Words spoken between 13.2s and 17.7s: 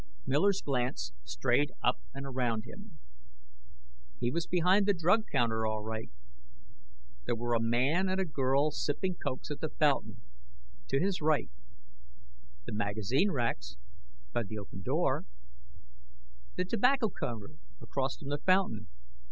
racks by the open door; the tobacco counter